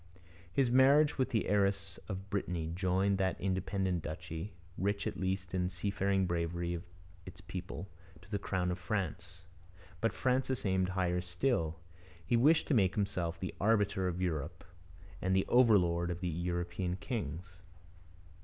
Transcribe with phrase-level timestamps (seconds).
[0.51, 5.65] His marriage with the heiress of Brittany joined that independent duchy, rich at least in
[5.65, 6.81] the seafaring bravery of
[7.27, 7.87] its people,
[8.21, 9.43] to the crown of France.
[9.99, 11.81] But Francis aimed higher still.
[12.25, 14.63] He wished to make himself the arbiter of Europe
[15.21, 17.61] and the over lord of the European kings.